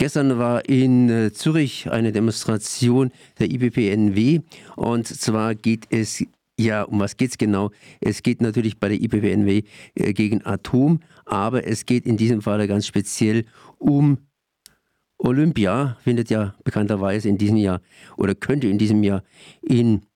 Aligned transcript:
Gestern 0.00 0.38
war 0.38 0.66
in 0.66 1.10
äh, 1.10 1.30
Zürich 1.30 1.90
eine 1.90 2.10
Demonstration 2.10 3.10
der 3.38 3.50
IPPNW 3.50 4.40
und 4.74 5.06
zwar 5.06 5.54
geht 5.54 5.88
es 5.90 6.24
ja, 6.58 6.84
um 6.84 7.00
was 7.00 7.18
geht 7.18 7.32
es 7.32 7.36
genau? 7.36 7.70
Es 8.00 8.22
geht 8.22 8.40
natürlich 8.40 8.80
bei 8.80 8.88
der 8.88 8.98
IPPNW 8.98 9.62
äh, 9.94 10.12
gegen 10.14 10.42
Atom, 10.46 11.00
aber 11.26 11.66
es 11.66 11.84
geht 11.84 12.06
in 12.06 12.16
diesem 12.16 12.40
Fall 12.40 12.66
ganz 12.66 12.86
speziell 12.86 13.44
um 13.76 14.16
Olympia, 15.18 15.98
findet 16.02 16.30
ja 16.30 16.54
bekannterweise 16.64 17.28
in 17.28 17.36
diesem 17.36 17.58
Jahr 17.58 17.82
oder 18.16 18.34
könnte 18.34 18.68
in 18.68 18.78
diesem 18.78 19.02
Jahr 19.02 19.22
in 19.60 20.06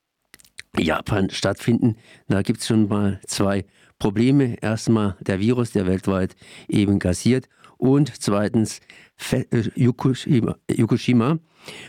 Japan 0.79 1.29
stattfinden. 1.29 1.97
Da 2.27 2.41
gibt 2.41 2.61
es 2.61 2.69
schon 2.69 2.89
mal 2.89 3.21
zwei 3.27 3.67
Probleme. 3.99 4.57
Erstmal 4.63 5.19
der 5.21 5.41
Virus, 5.41 5.73
der 5.73 5.87
weltweit 5.87 6.37
eben 6.69 6.99
gassiert 6.99 7.51
und 7.77 8.11
zweitens 8.19 8.81
Fukushima, 9.17 10.57
Fukushima, 10.69 11.39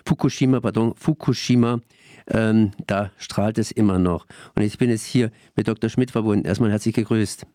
Fukushima, 0.06 0.62
pardon, 0.62 0.94
Fukushima, 0.96 1.82
ähm, 2.28 2.72
da 2.88 3.12
strahlt 3.18 3.58
es 3.58 3.72
immer 3.72 4.00
noch. 4.00 4.26
Und 4.56 4.64
ich 4.64 4.78
bin 4.78 4.90
jetzt 4.90 5.06
hier 5.06 5.32
mit 5.56 5.68
Dr. 5.68 5.90
Schmidt 5.90 6.12
verbunden. 6.12 6.46
Erstmal 6.46 6.72
herzlich 6.72 6.96
gegrüßt. 6.96 7.46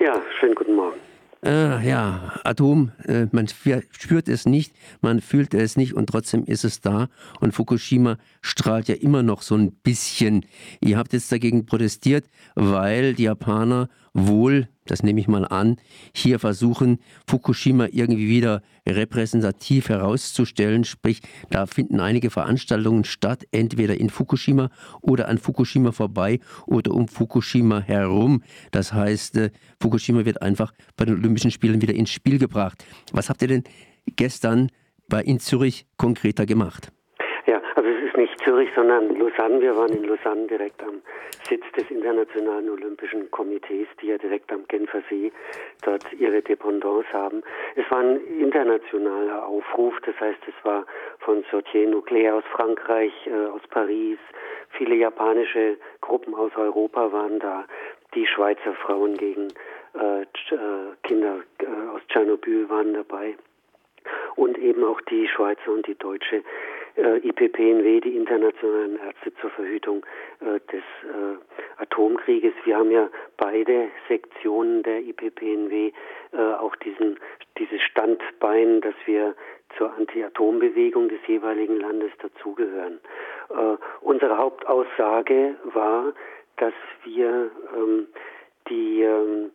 Ja, 0.00 0.20
schönen 0.38 0.54
guten 0.54 0.76
Morgen. 0.76 0.96
Äh, 1.44 1.88
ja, 1.88 2.40
Atom, 2.44 2.92
äh, 3.04 3.26
man 3.32 3.48
spürt 3.48 4.28
es 4.28 4.46
nicht, 4.46 4.72
man 5.00 5.20
fühlt 5.20 5.54
es 5.54 5.76
nicht 5.76 5.92
und 5.92 6.06
trotzdem 6.06 6.44
ist 6.44 6.64
es 6.64 6.80
da. 6.80 7.08
Und 7.40 7.52
Fukushima 7.52 8.16
strahlt 8.42 8.86
ja 8.86 8.94
immer 8.94 9.24
noch 9.24 9.42
so 9.42 9.56
ein 9.56 9.72
bisschen. 9.72 10.46
Ihr 10.80 10.98
habt 10.98 11.12
jetzt 11.12 11.32
dagegen 11.32 11.66
protestiert, 11.66 12.26
weil 12.54 13.14
die 13.14 13.24
Japaner 13.24 13.88
wohl, 14.14 14.68
das 14.86 15.02
nehme 15.02 15.20
ich 15.20 15.28
mal 15.28 15.44
an, 15.44 15.76
hier 16.14 16.38
versuchen, 16.38 16.98
Fukushima 17.26 17.88
irgendwie 17.90 18.28
wieder 18.28 18.62
repräsentativ 18.86 19.88
herauszustellen. 19.88 20.84
Sprich, 20.84 21.20
da 21.50 21.66
finden 21.66 22.00
einige 22.00 22.30
Veranstaltungen 22.30 23.04
statt, 23.04 23.44
entweder 23.52 23.98
in 23.98 24.10
Fukushima 24.10 24.70
oder 25.00 25.28
an 25.28 25.38
Fukushima 25.38 25.92
vorbei 25.92 26.40
oder 26.66 26.92
um 26.92 27.08
Fukushima 27.08 27.80
herum. 27.80 28.42
Das 28.70 28.92
heißt, 28.92 29.36
äh, 29.36 29.50
Fukushima 29.80 30.24
wird 30.24 30.42
einfach 30.42 30.72
bei 30.96 31.04
den 31.04 31.14
Olympischen 31.14 31.50
Spielen 31.50 31.80
wieder 31.80 31.94
ins 31.94 32.10
Spiel 32.10 32.38
gebracht. 32.38 32.84
Was 33.12 33.28
habt 33.28 33.42
ihr 33.42 33.48
denn 33.48 33.64
gestern 34.16 34.68
bei 35.08 35.22
in 35.22 35.38
Zürich 35.38 35.86
konkreter 35.96 36.46
gemacht? 36.46 36.92
Nicht 38.16 38.38
Zürich, 38.40 38.70
sondern 38.74 39.14
Lausanne. 39.16 39.60
Wir 39.60 39.76
waren 39.76 39.92
in 39.92 40.04
Lausanne 40.04 40.46
direkt 40.46 40.82
am 40.82 41.02
Sitz 41.48 41.64
des 41.76 41.90
Internationalen 41.90 42.70
Olympischen 42.70 43.30
Komitees, 43.30 43.88
die 44.00 44.08
ja 44.08 44.18
direkt 44.18 44.52
am 44.52 44.66
Genfer 44.68 45.02
See 45.08 45.32
dort 45.82 46.04
ihre 46.12 46.42
Dependance 46.42 47.06
haben. 47.12 47.42
Es 47.76 47.90
war 47.90 48.00
ein 48.00 48.20
internationaler 48.38 49.46
Aufruf, 49.46 49.94
das 50.04 50.18
heißt, 50.20 50.40
es 50.46 50.64
war 50.64 50.86
von 51.18 51.44
Sortier 51.50 51.88
Nucléaire 51.88 52.34
aus 52.34 52.44
Frankreich, 52.52 53.12
äh, 53.26 53.46
aus 53.46 53.62
Paris, 53.70 54.18
viele 54.70 54.94
japanische 54.94 55.76
Gruppen 56.00 56.34
aus 56.34 56.52
Europa 56.56 57.12
waren 57.12 57.38
da, 57.38 57.64
die 58.14 58.26
Schweizer 58.26 58.74
Frauen 58.74 59.16
gegen 59.16 59.48
äh, 59.94 60.22
äh 60.22 60.26
Kinder 61.02 61.40
äh, 61.58 61.66
aus 61.94 62.00
Tschernobyl 62.08 62.68
waren 62.68 62.94
dabei. 62.94 63.36
Und 64.34 64.58
eben 64.58 64.82
auch 64.84 65.00
die 65.02 65.28
Schweizer 65.28 65.70
und 65.70 65.86
die 65.86 65.94
deutsche 65.94 66.42
IPPNW, 67.00 68.00
die 68.00 68.16
internationalen 68.16 68.98
Ärzte 68.98 69.32
zur 69.40 69.50
Verhütung 69.50 70.04
äh, 70.40 70.60
des 70.70 70.82
äh, 71.04 71.82
Atomkrieges. 71.82 72.52
Wir 72.64 72.76
haben 72.76 72.90
ja 72.90 73.08
beide 73.36 73.88
Sektionen 74.08 74.82
der 74.82 75.00
IPPNW 75.00 75.92
äh, 76.32 76.36
auch 76.36 76.76
diesen, 76.76 77.18
dieses 77.58 77.80
Standbein, 77.82 78.80
dass 78.80 78.94
wir 79.06 79.34
zur 79.76 79.92
Anti-Atom-Bewegung 79.96 81.08
des 81.08 81.20
jeweiligen 81.26 81.80
Landes 81.80 82.12
dazugehören. 82.20 83.00
Äh, 83.50 83.76
unsere 84.00 84.36
Hauptaussage 84.36 85.54
war, 85.72 86.12
dass 86.58 86.74
wir 87.04 87.50
ähm, 87.74 88.06
die 88.68 89.02
ähm, 89.02 89.50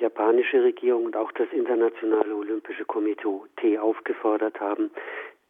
japanische 0.00 0.62
Regierung 0.62 1.04
und 1.06 1.16
auch 1.16 1.32
das 1.32 1.48
Internationale 1.52 2.34
Olympische 2.34 2.84
Komitee 2.84 3.78
aufgefordert 3.78 4.60
haben, 4.60 4.90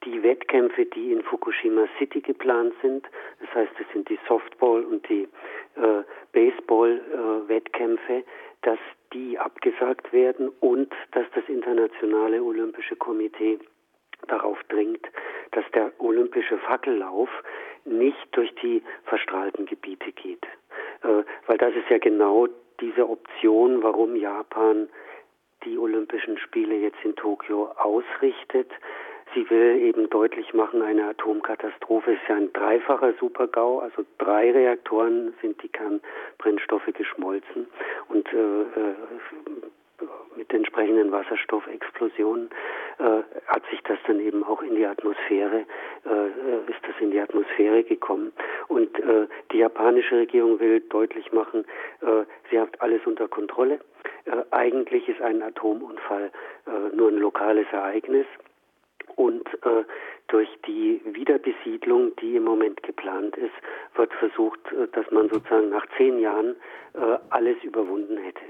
die 0.04 0.22
Wettkämpfe, 0.22 0.86
die 0.86 1.12
in 1.12 1.22
Fukushima 1.22 1.86
City 1.98 2.20
geplant 2.20 2.72
sind, 2.82 3.06
das 3.40 3.54
heißt, 3.54 3.72
es 3.78 3.86
sind 3.92 4.08
die 4.08 4.18
Softball- 4.26 4.84
und 4.84 5.06
die 5.08 5.28
äh, 5.76 6.02
Baseball-Wettkämpfe, 6.32 8.12
äh, 8.12 8.24
dass 8.62 8.78
die 9.12 9.38
abgesagt 9.38 10.12
werden 10.12 10.50
und 10.60 10.92
dass 11.12 11.26
das 11.34 11.44
Internationale 11.48 12.42
Olympische 12.42 12.96
Komitee 12.96 13.58
darauf 14.28 14.62
dringt, 14.68 15.06
dass 15.52 15.64
der 15.74 15.92
olympische 15.98 16.58
Fackellauf 16.58 17.28
nicht 17.84 18.28
durch 18.32 18.54
die 18.56 18.82
verstrahlten 19.04 19.66
Gebiete 19.66 20.12
geht. 20.12 20.44
Äh, 21.02 21.24
weil 21.46 21.58
das 21.58 21.74
ist 21.74 21.88
ja 21.90 21.98
genau 21.98 22.48
diese 22.80 23.08
Option, 23.08 23.82
warum 23.82 24.16
Japan 24.16 24.88
die 25.64 25.78
Olympischen 25.78 26.38
Spiele 26.38 26.74
jetzt 26.76 26.98
in 27.04 27.14
Tokio 27.16 27.70
ausrichtet. 27.76 28.70
Sie 29.34 29.48
will 29.48 29.76
eben 29.76 30.10
deutlich 30.10 30.54
machen, 30.54 30.82
eine 30.82 31.04
Atomkatastrophe 31.08 32.12
ist 32.12 32.22
ja 32.28 32.36
ein 32.36 32.52
dreifacher 32.52 33.12
Supergau, 33.20 33.78
also 33.78 34.04
drei 34.18 34.50
Reaktoren 34.50 35.34
sind 35.40 35.62
die 35.62 35.68
Kernbrennstoffe 35.68 36.90
geschmolzen 36.94 37.68
und 38.08 38.26
äh, 38.32 38.62
äh 38.62 38.94
entsprechenden 40.52 41.12
Wasserstoffexplosionen 41.12 42.50
äh, 42.98 43.22
hat 43.46 43.62
sich 43.70 43.80
das 43.82 43.98
dann 44.06 44.20
eben 44.20 44.44
auch 44.44 44.62
in 44.62 44.74
die 44.74 44.86
Atmosphäre, 44.86 45.64
äh, 46.04 46.70
ist 46.70 46.80
das 46.82 46.94
in 47.00 47.10
die 47.10 47.20
Atmosphäre 47.20 47.82
gekommen. 47.84 48.32
Und 48.68 48.98
äh, 48.98 49.26
die 49.52 49.58
japanische 49.58 50.16
Regierung 50.16 50.60
will 50.60 50.80
deutlich 50.80 51.32
machen, 51.32 51.64
äh, 52.02 52.24
sie 52.50 52.60
hat 52.60 52.80
alles 52.80 53.00
unter 53.06 53.28
Kontrolle. 53.28 53.80
Äh, 54.24 54.42
eigentlich 54.50 55.08
ist 55.08 55.20
ein 55.20 55.42
Atomunfall 55.42 56.30
äh, 56.66 56.94
nur 56.94 57.10
ein 57.10 57.18
lokales 57.18 57.66
Ereignis. 57.72 58.26
Und 59.16 59.46
äh, 59.64 59.84
durch 60.28 60.48
die 60.66 61.00
Wiederbesiedlung, 61.04 62.14
die 62.16 62.36
im 62.36 62.44
Moment 62.44 62.82
geplant 62.82 63.36
ist, 63.36 63.52
wird 63.96 64.12
versucht, 64.14 64.60
dass 64.92 65.10
man 65.10 65.28
sozusagen 65.28 65.70
nach 65.70 65.86
zehn 65.96 66.20
Jahren 66.20 66.54
äh, 66.94 67.18
alles 67.30 67.56
überwunden 67.64 68.16
hätte. 68.16 68.40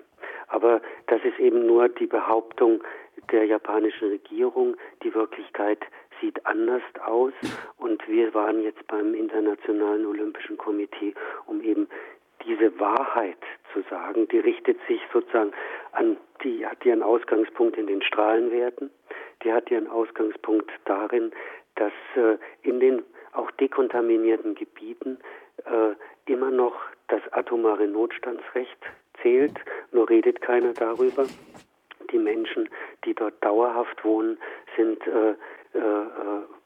Aber 0.50 0.81
das 1.06 1.21
ist 1.25 1.38
eben 1.38 1.66
nur 1.66 1.88
die 1.88 2.06
Behauptung 2.06 2.83
der 3.31 3.44
japanischen 3.44 4.09
Regierung. 4.09 4.77
Die 5.03 5.15
Wirklichkeit 5.15 5.78
sieht 6.21 6.44
anders 6.44 6.83
aus. 7.05 7.33
Und 7.78 8.06
wir 8.09 8.34
waren 8.34 8.62
jetzt 8.62 8.87
beim 8.89 9.15
Internationalen 9.15 10.06
Olympischen 10.06 10.59
Komitee, 10.59 11.15
um 11.47 11.62
eben 11.62 11.89
diese 12.44 12.78
Wahrheit 12.81 13.39
zu 13.72 13.83
sagen, 13.91 14.27
die 14.28 14.39
richtet 14.39 14.78
sich 14.89 15.00
sozusagen 15.12 15.53
an, 15.93 16.16
die 16.43 16.66
hat 16.66 16.84
ihren 16.84 17.03
Ausgangspunkt 17.03 17.77
in 17.77 17.87
den 17.87 18.03
Strahlenwerten, 18.03 18.91
die 19.44 19.53
hat 19.53 19.71
ihren 19.71 19.89
Ausgangspunkt 19.89 20.71
darin, 20.84 21.33
dass 21.77 21.93
äh, 22.16 22.39
in 22.62 22.81
den 22.81 23.03
auch 23.33 23.50
dekontaminierten 23.53 24.55
Gebieten 24.55 25.19
äh, 25.65 25.94
immer 26.31 26.50
noch 26.50 26.75
das 27.09 27.21
atomare 27.33 27.87
Notstandsrecht 27.87 28.78
zählt, 29.23 29.59
nur 29.93 30.09
redet 30.09 30.41
keiner 30.41 30.73
darüber. 30.73 31.27
Die 32.13 32.19
Menschen, 32.19 32.69
die 33.05 33.15
dort 33.15 33.35
dauerhaft 33.45 34.05
wohnen, 34.05 34.39
sind 34.77 35.07
äh, 35.07 35.31
äh, 35.31 35.37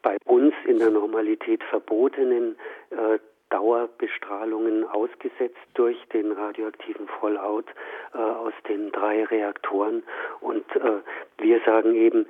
bei 0.03 0.17
uns 0.25 0.55
in 0.67 0.79
der 0.79 0.91
Normalität 0.91 1.63
verbotenen 1.65 2.57
äh, 2.91 3.19
Dauerbestrahlungen 3.51 4.85
ausgesetzt 4.89 5.61
durch 5.75 5.97
den 6.13 6.33
radioaktiven 6.33 7.07
Fallout 7.21 7.67
äh, 8.15 8.19
aus 8.19 8.55
den 8.69 8.91
drei 8.91 9.25
Reaktoren. 9.25 10.03
Und 10.41 10.65
äh, 10.77 11.01
wir 11.39 11.61
sagen 11.65 11.95
eben, 11.95 12.27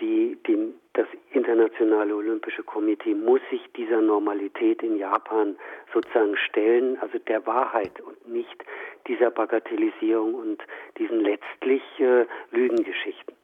die, 0.00 0.36
die, 0.46 0.74
das 0.92 1.06
Internationale 1.32 2.14
Olympische 2.14 2.62
Komitee 2.62 3.14
muss 3.14 3.40
sich 3.50 3.60
dieser 3.76 4.00
Normalität 4.00 4.82
in 4.82 4.96
Japan 4.98 5.56
sozusagen 5.92 6.36
stellen, 6.36 6.98
also 7.00 7.18
der 7.18 7.46
Wahrheit 7.46 8.00
und 8.00 8.28
nicht 8.28 8.64
dieser 9.06 9.30
Bagatellisierung 9.30 10.34
und 10.34 10.62
diesen 10.98 11.20
letztlich 11.20 11.82
äh, 11.98 12.26
Lügengeschichten. 12.50 13.34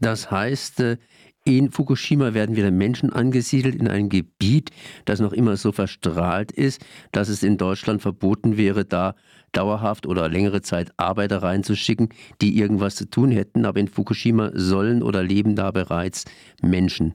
Das 0.00 0.30
heißt, 0.30 0.80
äh, 0.80 0.96
in 1.44 1.70
Fukushima 1.70 2.34
werden 2.34 2.56
wieder 2.56 2.70
Menschen 2.70 3.12
angesiedelt 3.12 3.74
in 3.74 3.88
einem 3.88 4.08
Gebiet, 4.08 4.70
das 5.04 5.20
noch 5.20 5.32
immer 5.32 5.56
so 5.56 5.72
verstrahlt 5.72 6.52
ist, 6.52 6.84
dass 7.10 7.28
es 7.28 7.42
in 7.42 7.56
Deutschland 7.56 8.02
verboten 8.02 8.56
wäre, 8.56 8.84
da 8.84 9.14
dauerhaft 9.52 10.06
oder 10.06 10.28
längere 10.28 10.62
Zeit 10.62 10.92
Arbeiter 10.96 11.42
reinzuschicken, 11.42 12.10
die 12.40 12.58
irgendwas 12.58 12.96
zu 12.96 13.08
tun 13.08 13.30
hätten. 13.30 13.66
Aber 13.66 13.80
in 13.80 13.88
Fukushima 13.88 14.50
sollen 14.54 15.02
oder 15.02 15.22
leben 15.22 15.56
da 15.56 15.70
bereits 15.70 16.24
Menschen. 16.62 17.14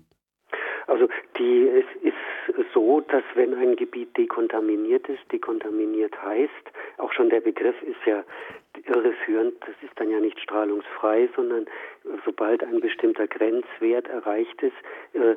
Also 0.88 1.08
die, 1.38 1.70
es 1.70 1.86
ist 2.04 2.74
so, 2.74 2.97
dass 3.08 3.24
wenn 3.36 3.54
ein 3.54 3.76
Gebiet 3.76 4.16
dekontaminiert 4.18 5.08
ist, 5.10 5.32
dekontaminiert 5.32 6.22
heißt, 6.22 6.52
auch 6.98 7.12
schon 7.14 7.30
der 7.30 7.42
Begriff 7.42 7.76
ist 7.84 8.06
ja 8.06 8.24
irreführend, 8.86 9.56
das 9.62 9.76
ist 9.82 10.00
dann 10.00 10.10
ja 10.10 10.20
nicht 10.20 10.40
strahlungsfrei, 10.40 11.30
sondern 11.36 11.66
sobald 12.26 12.64
ein 12.64 12.80
bestimmter 12.80 13.28
Grenzwert 13.28 14.08
erreicht 14.08 14.62
ist, 14.62 14.76
äh, 15.14 15.36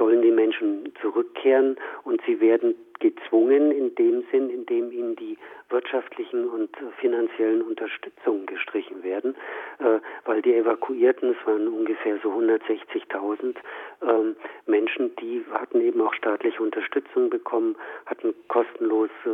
sollen 0.00 0.22
die 0.22 0.30
Menschen 0.30 0.94
zurückkehren 1.02 1.76
und 2.04 2.22
sie 2.26 2.40
werden 2.40 2.74
gezwungen 3.00 3.70
in 3.70 3.94
dem 3.96 4.24
Sinn, 4.30 4.48
in 4.48 4.64
dem 4.64 4.90
ihnen 4.90 5.14
die 5.16 5.36
wirtschaftlichen 5.68 6.48
und 6.48 6.70
finanziellen 7.00 7.60
Unterstützungen 7.60 8.46
gestrichen 8.46 9.02
werden, 9.02 9.36
äh, 9.78 10.00
weil 10.24 10.40
die 10.40 10.54
Evakuierten, 10.54 11.36
es 11.38 11.46
waren 11.46 11.68
ungefähr 11.68 12.18
so 12.22 12.30
160.000 12.30 13.56
ähm, 14.02 14.36
Menschen, 14.66 15.14
die 15.16 15.44
hatten 15.52 15.82
eben 15.82 16.00
auch 16.00 16.14
staatliche 16.14 16.62
Unterstützung 16.62 17.28
bekommen, 17.28 17.76
hatten 18.06 18.34
kostenlos 18.48 19.10
äh, 19.24 19.28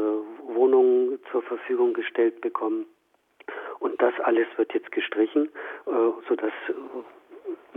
Wohnungen 0.54 1.20
zur 1.30 1.42
Verfügung 1.42 1.92
gestellt 1.92 2.40
bekommen. 2.40 2.86
Und 3.78 4.02
das 4.02 4.14
alles 4.20 4.46
wird 4.56 4.74
jetzt 4.74 4.90
gestrichen, 4.90 5.48
äh, 5.86 5.90
sodass 6.28 6.52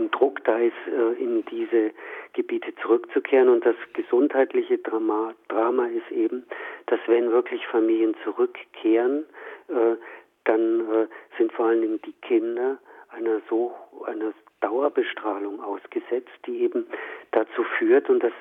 ein 0.00 0.10
Druck 0.10 0.42
da 0.44 0.58
ist, 0.58 0.74
äh, 0.88 1.22
in 1.22 1.44
diese 1.46 1.92
Gebiete 2.32 2.74
zurückzukehren. 2.82 3.48
Und 3.48 3.64
das 3.64 3.76
gesundheitliche 3.92 4.78
Drama, 4.78 5.34
Drama 5.48 5.86
ist 5.86 6.10
eben, 6.10 6.44
dass 6.86 7.00
wenn 7.06 7.30
wirklich 7.30 7.66
Familien 7.66 8.16
zurückkehren, 8.24 9.24
äh, 9.68 9.96
dann 10.44 10.80
äh, 10.80 11.06
sind 11.38 11.52
vor 11.52 11.66
allen 11.66 11.82
Dingen 11.82 12.00
die 12.04 12.14
Kinder 12.22 12.78
einer 13.10 13.40
so 13.48 13.72
einer 14.04 14.32
Dauerbestrahlung 14.60 15.62
ausgesetzt, 15.62 16.30
die 16.46 16.62
eben 16.62 16.86
dazu 17.32 17.64
führt 17.78 18.08
und 18.10 18.22
das 18.22 18.32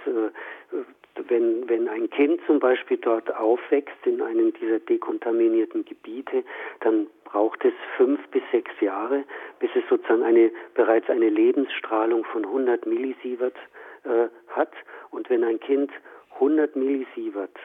wenn, 1.28 1.68
wenn 1.68 1.88
ein 1.90 2.10
Kind 2.10 2.40
zum 2.46 2.60
Beispiel 2.60 2.98
dort 2.98 3.34
aufwächst 3.36 4.06
in 4.06 4.22
einem 4.22 4.54
dieser 4.54 4.80
dekontaminierten 4.80 5.84
Gebiete, 5.86 6.44
dann 6.82 7.08
braucht 7.26 7.66
es 7.66 7.74
fünf 7.98 8.26
bis 8.30 8.44
sechs 8.52 8.72
Jahre, 8.80 9.24
bis 9.60 9.70
es 9.76 9.84
sozusagen 9.90 10.24
eine, 10.24 10.52
bereits 10.76 11.10
eine 11.10 11.30
Lebensstrahlung 11.30 12.24
von 12.26 12.46
100 12.46 12.86
Millisievert 12.86 13.56
äh, 14.04 14.28
hat. 14.50 14.72
Und 15.12 15.30
wenn 15.30 15.44
ein 15.44 15.60
Kind 15.60 15.92
100 16.36 16.76
Millisievert 16.76 17.58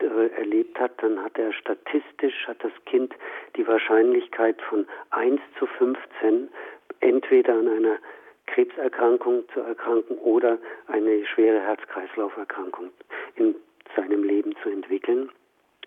äh, 0.00 0.04
äh, 0.04 0.30
erlebt 0.36 0.78
hat, 0.80 0.92
dann 1.02 1.22
hat 1.22 1.38
er 1.38 1.52
statistisch, 1.52 2.46
hat 2.46 2.62
das 2.64 2.72
Kind 2.86 3.14
die 3.56 3.66
Wahrscheinlichkeit 3.66 4.60
von 4.62 4.86
1 5.10 5.40
zu 5.58 5.66
15 5.66 6.48
entweder 7.02 7.54
an 7.54 7.68
einer 7.68 7.98
Krebserkrankung 8.46 9.44
zu 9.52 9.60
erkranken 9.60 10.18
oder 10.18 10.58
eine 10.86 11.24
schwere 11.26 11.60
Herz-Kreislauf-Erkrankung 11.60 12.90
in 13.36 13.54
seinem 13.96 14.24
Leben 14.24 14.54
zu 14.62 14.70
entwickeln. 14.70 15.30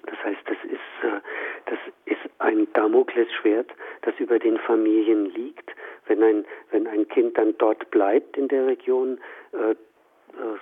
Das 0.06 0.18
heißt, 0.24 0.42
das 0.46 0.58
ist, 0.64 1.04
äh, 1.04 1.20
das 1.66 1.80
ist 2.06 2.20
ein 2.40 2.68
Damoklesschwert, 2.74 3.72
das 4.04 4.14
über 4.20 4.40
den 4.40 4.58
Familien 4.60 5.26
liegt. 5.26 5.72
Wenn 6.08 6.22
ein, 6.22 6.46
wenn 6.72 6.88
ein 6.88 7.08
Kind 7.08 7.38
dann 7.38 7.58
dort 7.58 7.90
bleibt 7.92 8.38
in 8.38 8.48
der 8.48 8.68
Region, 8.68 9.20
äh, 9.54 9.72
äh 9.72 9.76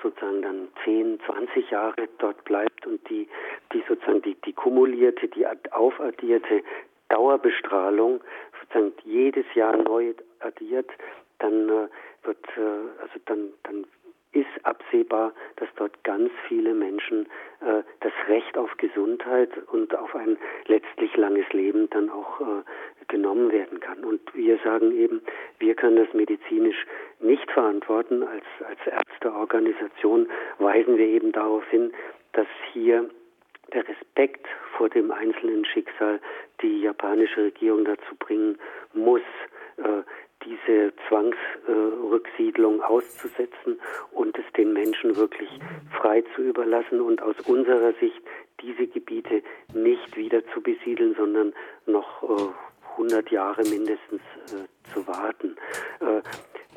sozusagen 0.02 0.42
dann 0.42 0.68
10, 0.86 1.20
20 1.26 1.72
Jahre 1.72 2.08
dort 2.20 2.44
bleibt 2.46 2.86
und 2.88 3.08
die, 3.10 3.28
die 3.74 3.84
sozusagen 3.88 4.22
die, 4.22 4.36
die 4.46 4.54
kumulierte, 4.54 5.28
die 5.28 5.46
aufaddierte 5.72 6.64
Dauerbestrahlung 7.10 8.22
sozusagen 8.62 8.94
jedes 9.04 9.46
Jahr 9.56 9.76
neu 9.78 10.14
addiert, 10.44 10.90
dann 11.40 11.70
äh, 11.70 11.88
wird, 12.24 12.46
äh, 12.58 13.02
also 13.02 13.20
dann, 13.26 13.54
dann 13.64 13.86
ist 14.34 14.48
absehbar, 14.64 15.32
dass 15.58 15.70
dort 15.76 16.04
ganz 16.04 16.32
viele 16.48 16.74
Menschen 16.74 17.28
äh, 17.62 17.84
das 18.00 18.14
Recht 18.28 18.58
auf 18.58 18.76
Gesundheit 18.78 19.52
und 19.72 19.96
auf 19.96 20.16
ein 20.16 20.38
letztlich 20.66 21.16
langes 21.16 21.48
Leben 21.54 21.90
dann 21.92 22.10
auch 22.10 22.42
äh, 22.42 22.64
genommen 23.08 23.52
werden 23.52 23.80
kann. 23.80 24.04
Und 24.04 24.22
wir 24.34 24.58
sagen 24.64 24.92
eben, 24.92 25.22
wir 25.60 25.76
können 25.76 25.98
das 25.98 26.14
medizinisch 26.14 26.86
nicht 27.20 27.50
verantworten. 27.52 28.24
Als, 28.24 28.46
als 28.68 28.80
Ärzteorganisation 28.86 30.28
weisen 30.58 30.98
wir 30.98 31.08
eben 31.08 31.32
darauf 31.32 31.66
hin, 31.70 31.92
dass 32.34 32.48
hier 32.72 33.10
der 33.72 33.88
Respekt 33.88 34.48
vor 34.78 34.90
dem 34.90 35.12
einzelnen 35.12 35.64
Schicksal 35.66 36.20
die 36.62 36.82
japanische 36.82 37.44
Regierung 37.44 37.86
dazu 37.86 38.16
bringen 38.18 38.58
muss, 38.94 39.22
äh, 39.78 40.04
diese 40.46 40.94
Zwangsrücksiedlung 41.08 42.80
äh, 42.80 42.84
auszusetzen 42.84 43.80
und 44.12 44.38
es 44.38 44.46
den 44.56 44.74
Menschen 44.74 45.16
wirklich 45.16 45.50
frei 45.98 46.24
zu 46.36 46.42
überlassen 46.42 47.02
und 47.02 47.22
aus 47.22 47.36
unserer 47.46 47.94
Sicht 47.94 48.22
diese 48.62 48.88
Gebiete 48.88 49.42
nicht 49.74 50.16
wieder 50.16 50.46
zu 50.54 50.62
besiedeln, 50.62 51.16
sondern 51.16 51.54
noch 51.86 52.24
äh, 52.24 52.54
100 52.94 53.32
Jahre 53.32 53.64
mindestens 53.64 54.22
äh, 54.48 54.92
zu 54.94 55.08
warten. 55.08 55.56
Äh, 56.00 56.22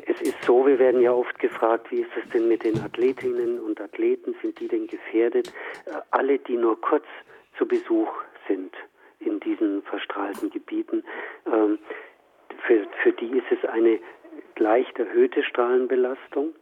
es 0.07 0.21
ist 0.21 0.43
so, 0.45 0.67
wir 0.67 0.79
werden 0.79 1.01
ja 1.01 1.13
oft 1.13 1.39
gefragt, 1.39 1.91
wie 1.91 2.01
ist 2.01 2.11
es 2.23 2.31
denn 2.31 2.49
mit 2.49 2.65
den 2.65 2.79
Athletinnen 2.81 3.61
und 3.61 3.81
Athleten, 3.81 4.35
sind 4.43 4.59
die 4.61 4.69
denn 4.69 4.87
gefährdet? 4.87 5.53
Äh, 5.87 5.93
alle, 6.11 6.39
die 6.39 6.57
nur 6.57 6.81
kurz 6.81 7.05
zu 7.57 7.67
Besuch 7.67 8.09
sind 8.49 8.75
in 9.21 9.41
diesen 9.41 9.83
verstrahlten 9.83 10.51
Gebieten, 10.51 11.03
ähm, 11.47 11.79
für, 12.67 12.87
für 13.03 13.13
die 13.13 13.39
ist 13.39 13.47
es 13.51 13.56
eine 13.77 14.01
leicht 14.59 14.99
erhöhte 14.99 15.43
Strahlenbelastung, 15.43 16.55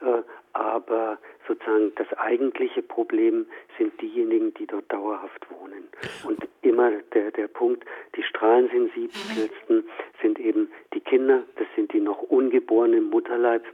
äh, 0.00 0.22
aber 0.52 1.18
sozusagen 1.46 1.92
das 1.96 2.12
eigentliche 2.18 2.82
Problem 2.82 3.46
sind 3.78 4.00
diejenigen, 4.00 4.52
die 4.54 4.66
dort 4.66 4.90
dauerhaft 4.92 5.46
wohnen. 5.50 5.88
Und 6.26 6.48
immer 6.62 6.90
der, 7.14 7.30
der 7.30 7.46
Punkt, 7.46 7.84
die 8.16 8.22
strahlensensibelsten 8.22 9.84
sind 10.20 10.40
eben 10.40 10.70
die 10.94 11.00
Kinder, 11.00 11.44
das 11.56 11.66
sind 11.76 11.92
die 11.92 12.00
noch 12.00 12.22
ungeborenen 12.22 13.10
Mutterleib 13.10 13.64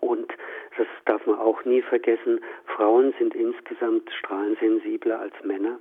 und 0.00 0.32
das 0.78 0.86
darf 1.04 1.26
man 1.26 1.38
auch 1.38 1.64
nie 1.64 1.82
vergessen, 1.82 2.40
Frauen 2.66 3.12
sind 3.18 3.34
insgesamt 3.34 4.10
strahlensensibler 4.12 5.20
als 5.20 5.34
Männer. 5.42 5.78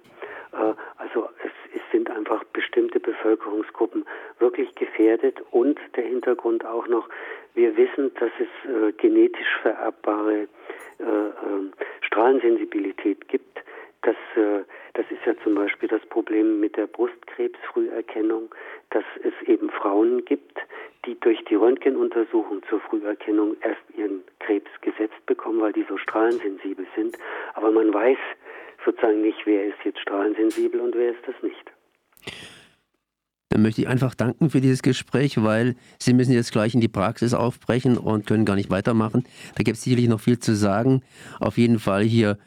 Äh, 0.54 0.74
also 0.98 1.30
es, 1.44 1.52
es, 1.74 1.82
sind 1.92 2.10
einfach 2.10 2.44
bestimmte 2.46 3.00
Bevölkerungsgruppen 3.00 4.06
wirklich 4.40 4.74
gefährdet 4.76 5.42
und 5.52 5.80
der 5.96 6.04
Hintergrund 6.04 6.66
auch 6.66 6.88
noch, 6.88 7.08
wir 7.54 7.78
wissen, 7.78 8.12
dass 8.16 8.32
es 8.40 8.70
äh, 8.70 8.92
genetisch 8.94 9.58
vererbbare 9.62 10.48
äh, 11.00 11.04
ähm, 11.04 11.72
Strahlensensibilität 12.02 13.28
gibt. 13.30 13.46
Das, 14.02 14.16
das 14.94 15.06
ist 15.10 15.26
ja 15.26 15.34
zum 15.44 15.56
Beispiel 15.56 15.90
das 15.90 16.06
Problem 16.06 16.62
mit 16.62 16.78
der 16.78 16.88
Brustkrebsfrüherkennung, 16.88 18.54
dass 18.92 19.04
es 19.22 19.34
eben 19.50 19.70
Frauen 19.70 20.24
gibt, 20.24 20.58
die 21.08 21.20
durch 21.20 21.44
die 21.46 21.56
Röntgenuntersuchung 21.56 22.62
zur 22.70 22.80
Früherkennung 22.82 23.56
erst 23.62 23.82
ihren 23.98 24.24
Krebs 24.40 24.70
gesetzt 24.82 25.26
bekommen, 25.26 25.62
weil 25.62 25.74
die 25.74 25.77
so 25.88 25.98
strahlensensibel 25.98 26.86
sind. 26.96 27.18
Aber 27.54 27.72
man 27.72 27.94
weiß 27.94 28.18
sozusagen 28.86 29.22
nicht, 29.22 29.40
wer 29.46 29.66
ist 29.66 29.78
jetzt 29.84 30.00
strahlensensibel 30.00 30.80
und 30.80 30.96
wer 30.96 31.12
ist 31.12 31.26
das 31.26 31.36
nicht. 31.42 31.72
Dann 33.50 33.62
möchte 33.62 33.82
ich 33.82 33.88
einfach 33.88 34.14
danken 34.14 34.50
für 34.50 34.62
dieses 34.62 34.82
Gespräch, 34.82 35.42
weil 35.42 35.76
Sie 36.00 36.14
müssen 36.14 36.34
jetzt 36.34 36.52
gleich 36.52 36.74
in 36.74 36.82
die 36.82 36.90
Praxis 36.90 37.34
aufbrechen 37.34 37.98
und 37.98 38.28
können 38.28 38.46
gar 38.46 38.56
nicht 38.56 38.70
weitermachen. 38.70 39.24
Da 39.56 39.64
gibt 39.64 39.78
es 39.78 39.84
sicherlich 39.84 40.08
noch 40.10 40.20
viel 40.20 40.40
zu 40.40 40.56
sagen. 40.56 41.02
Auf 41.40 41.58
jeden 41.58 41.80
Fall 41.80 42.04
hier 42.04 42.38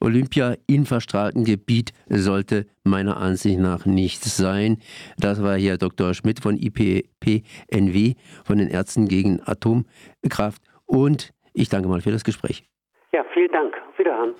Olympia 0.00 0.56
in 0.66 0.86
verstrahltem 0.86 1.44
Gebiet 1.44 1.92
sollte 2.08 2.66
meiner 2.84 3.16
Ansicht 3.16 3.58
nach 3.58 3.86
nicht 3.86 4.22
sein. 4.24 4.78
Das 5.18 5.42
war 5.42 5.56
hier 5.56 5.78
Dr. 5.78 6.14
Schmidt 6.14 6.40
von 6.40 6.58
IPPNW, 6.58 8.14
von 8.44 8.58
den 8.58 8.68
Ärzten 8.68 9.08
gegen 9.08 9.40
Atomkraft. 9.44 10.62
Und 10.86 11.32
ich 11.52 11.68
danke 11.68 11.88
mal 11.88 12.00
für 12.00 12.10
das 12.10 12.24
Gespräch. 12.24 12.64
Ja, 13.14 13.22
vielen 13.32 13.52
Dank. 13.52 13.80
Wiederhören. 13.96 14.34